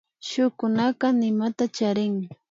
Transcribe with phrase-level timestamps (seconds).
[0.27, 2.15] Shukunaka nimata charin